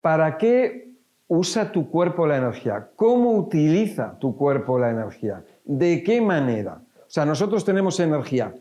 [0.00, 0.94] ¿Para qué
[1.28, 2.90] usa tu cuerpo la energía?
[2.96, 5.44] ¿Cómo utiliza tu cuerpo la energía?
[5.64, 6.82] ¿De qué manera?
[7.00, 8.54] O sea, nosotros tenemos energía.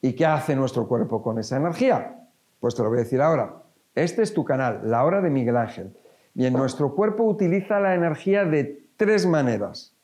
[0.00, 2.28] ¿Y qué hace nuestro cuerpo con esa energía?
[2.60, 3.62] Pues te lo voy a decir ahora.
[3.94, 5.96] Este es tu canal, la hora de Miguel Ángel.
[6.34, 9.94] Bien, nuestro cuerpo utiliza la energía de tres maneras,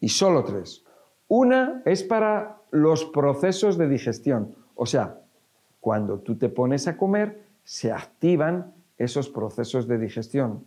[0.00, 0.84] y solo tres.
[1.28, 5.20] Una es para los procesos de digestión, o sea,
[5.80, 10.64] cuando tú te pones a comer, se activan esos procesos de digestión.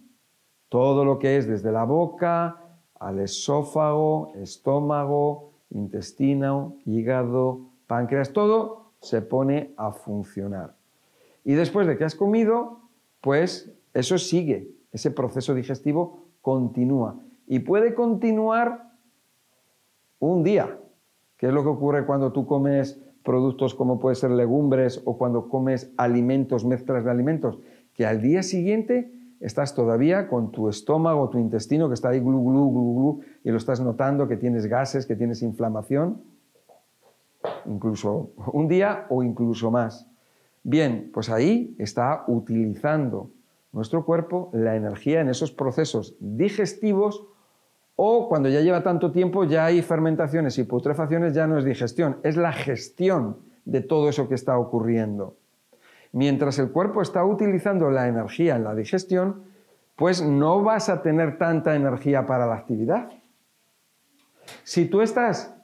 [0.69, 2.57] Todo lo que es desde la boca
[2.99, 10.75] al esófago, estómago, intestino, hígado, páncreas, todo se pone a funcionar.
[11.43, 12.79] Y después de que has comido,
[13.19, 17.19] pues eso sigue, ese proceso digestivo continúa.
[17.47, 18.91] Y puede continuar
[20.19, 20.77] un día,
[21.37, 25.49] que es lo que ocurre cuando tú comes productos como puede ser legumbres o cuando
[25.49, 27.59] comes alimentos, mezclas de alimentos,
[27.93, 32.43] que al día siguiente estás todavía con tu estómago, tu intestino que está ahí glu,
[32.43, 36.21] glu, glu, glu, y lo estás notando que tienes gases, que tienes inflamación,
[37.65, 40.07] incluso un día o incluso más.
[40.63, 43.31] Bien, pues ahí está utilizando
[43.71, 47.25] nuestro cuerpo la energía en esos procesos digestivos
[47.95, 52.17] o cuando ya lleva tanto tiempo ya hay fermentaciones y putrefacciones, ya no es digestión,
[52.23, 55.37] es la gestión de todo eso que está ocurriendo.
[56.13, 59.43] Mientras el cuerpo está utilizando la energía en la digestión,
[59.95, 63.09] pues no vas a tener tanta energía para la actividad.
[64.63, 65.55] Si tú estás,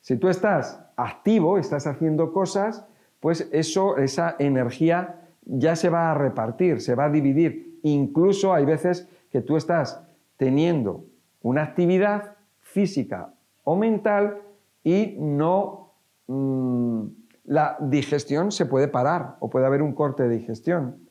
[0.00, 2.86] si tú estás activo, estás haciendo cosas,
[3.20, 7.80] pues eso, esa energía ya se va a repartir, se va a dividir.
[7.82, 10.02] Incluso hay veces que tú estás
[10.36, 11.04] teniendo
[11.42, 14.42] una actividad física o mental
[14.82, 15.92] y no
[16.26, 17.06] mm,
[17.44, 21.08] la digestión se puede parar o puede haber un corte de digestión.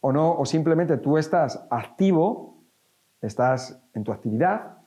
[0.00, 2.56] O no o simplemente tú estás activo
[3.26, 4.78] estás en tu actividad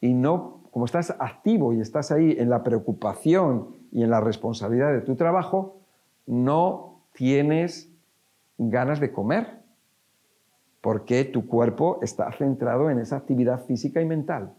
[0.00, 4.92] y no como estás activo y estás ahí en la preocupación y en la responsabilidad
[4.92, 5.80] de tu trabajo
[6.26, 7.90] no tienes
[8.58, 9.62] ganas de comer
[10.82, 14.52] porque tu cuerpo está centrado en esa actividad física y mental,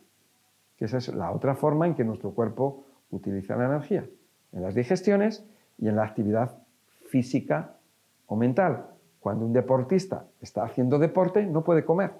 [0.75, 4.05] que esa es la otra forma en que nuestro cuerpo utiliza la energía,
[4.51, 5.45] en las digestiones
[5.77, 6.57] y en la actividad
[7.09, 7.77] física
[8.25, 8.87] o mental.
[9.19, 12.13] Cuando un deportista está haciendo deporte, no puede comer,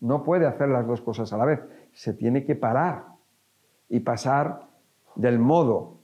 [0.00, 1.60] no puede hacer las dos cosas a la vez,
[1.92, 3.04] se tiene que parar
[3.88, 4.68] y pasar
[5.14, 5.98] del modo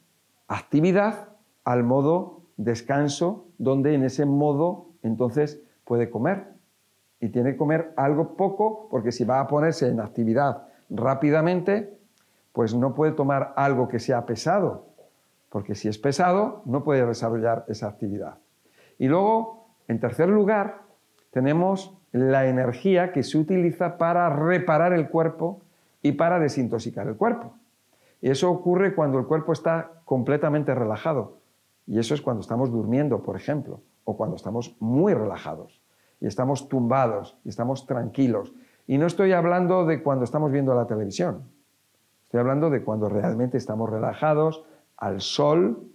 [0.48, 1.28] actividad
[1.64, 6.54] al modo descanso, donde en ese modo entonces puede comer.
[7.20, 11.98] Y tiene que comer algo poco porque si va a ponerse en actividad rápidamente,
[12.52, 14.86] pues no puede tomar algo que sea pesado,
[15.56, 18.36] porque si es pesado no puede desarrollar esa actividad.
[18.98, 20.82] Y luego, en tercer lugar,
[21.30, 25.62] tenemos la energía que se utiliza para reparar el cuerpo
[26.02, 27.54] y para desintoxicar el cuerpo.
[28.20, 31.38] Y eso ocurre cuando el cuerpo está completamente relajado.
[31.86, 35.80] Y eso es cuando estamos durmiendo, por ejemplo, o cuando estamos muy relajados
[36.20, 38.52] y estamos tumbados y estamos tranquilos.
[38.86, 41.44] Y no estoy hablando de cuando estamos viendo la televisión,
[42.24, 44.66] estoy hablando de cuando realmente estamos relajados
[44.96, 45.88] al sol,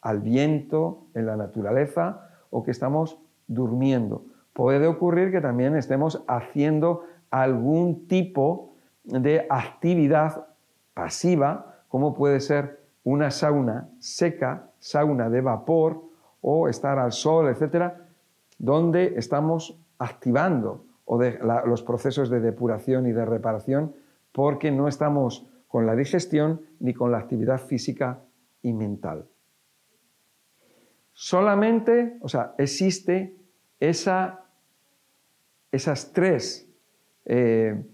[0.00, 4.24] al viento, en la naturaleza o que estamos durmiendo.
[4.52, 8.74] Puede ocurrir que también estemos haciendo algún tipo
[9.04, 10.46] de actividad
[10.94, 16.02] pasiva, como puede ser una sauna seca, sauna de vapor
[16.40, 18.06] o estar al sol, etcétera,
[18.58, 20.84] donde estamos activando
[21.64, 23.94] los procesos de depuración y de reparación
[24.32, 28.20] porque no estamos con la digestión ni con la actividad física
[28.62, 29.28] y mental.
[31.12, 33.36] Solamente, o sea, existe
[33.80, 34.44] esa,
[35.70, 36.68] esas tres
[37.24, 37.84] eh,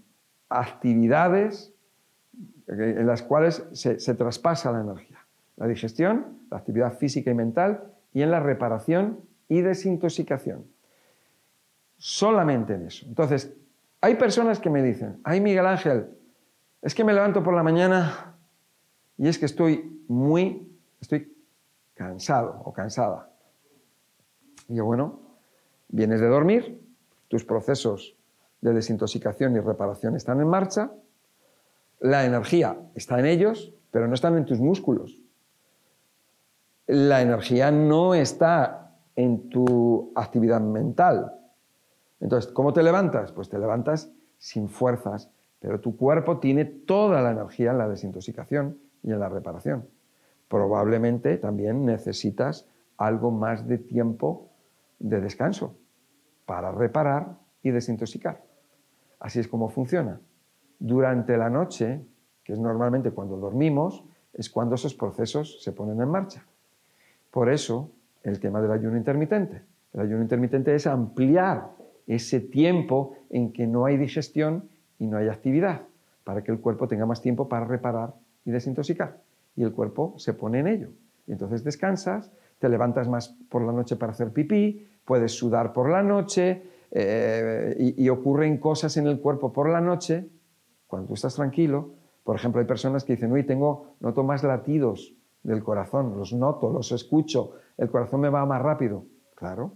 [0.47, 1.73] actividades
[2.67, 5.17] en las cuales se, se traspasa la energía.
[5.57, 10.65] La digestión, la actividad física y mental y en la reparación y desintoxicación.
[11.97, 13.05] Solamente en eso.
[13.07, 13.53] Entonces,
[14.01, 16.07] hay personas que me dicen, ay Miguel Ángel,
[16.81, 18.37] es que me levanto por la mañana
[19.19, 20.65] y es que estoy muy,
[21.01, 21.35] estoy
[21.93, 23.29] cansado o cansada.
[24.69, 25.19] Y yo, bueno,
[25.89, 26.81] vienes de dormir,
[27.27, 28.15] tus procesos
[28.61, 30.91] de desintoxicación y reparación están en marcha,
[31.99, 35.21] la energía está en ellos, pero no están en tus músculos.
[36.87, 41.35] La energía no está en tu actividad mental.
[42.21, 43.33] Entonces, ¿cómo te levantas?
[43.33, 45.29] Pues te levantas sin fuerzas,
[45.59, 49.87] pero tu cuerpo tiene toda la energía en la desintoxicación y en la reparación.
[50.47, 52.67] Probablemente también necesitas
[52.97, 54.49] algo más de tiempo
[54.99, 55.75] de descanso,
[56.45, 58.43] para reparar y desintoxicar.
[59.19, 60.19] Así es como funciona.
[60.79, 62.01] Durante la noche,
[62.43, 64.03] que es normalmente cuando dormimos,
[64.33, 66.45] es cuando esos procesos se ponen en marcha.
[67.31, 67.91] Por eso,
[68.23, 69.61] el tema del ayuno intermitente.
[69.93, 71.69] El ayuno intermitente es ampliar
[72.07, 75.83] ese tiempo en que no hay digestión y no hay actividad,
[76.23, 78.13] para que el cuerpo tenga más tiempo para reparar
[78.45, 79.21] y desintoxicar.
[79.55, 80.89] Y el cuerpo se pone en ello.
[81.27, 85.89] Y entonces descansas, te levantas más por la noche para hacer pipí, puedes sudar por
[85.89, 90.27] la noche eh, y, y ocurren cosas en el cuerpo por la noche,
[90.87, 91.91] cuando tú estás tranquilo.
[92.23, 96.71] Por ejemplo, hay personas que dicen, uy, tengo, noto más latidos del corazón, los noto,
[96.71, 99.05] los escucho, el corazón me va más rápido.
[99.35, 99.73] Claro,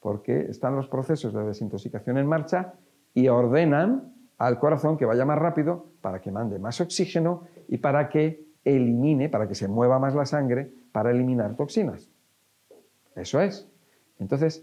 [0.00, 2.74] porque están los procesos de desintoxicación en marcha
[3.14, 8.10] y ordenan al corazón que vaya más rápido para que mande más oxígeno y para
[8.10, 12.10] que elimine, para que se mueva más la sangre, para eliminar toxinas.
[13.16, 13.66] Eso es.
[14.18, 14.62] Entonces,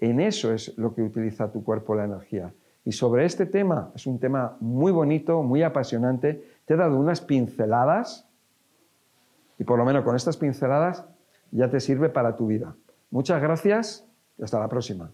[0.00, 2.52] en eso es lo que utiliza tu cuerpo la energía.
[2.84, 7.22] Y sobre este tema, es un tema muy bonito, muy apasionante, te he dado unas
[7.22, 8.28] pinceladas
[9.58, 11.06] y por lo menos con estas pinceladas
[11.52, 12.76] ya te sirve para tu vida.
[13.10, 14.06] Muchas gracias
[14.36, 15.10] y hasta la próxima.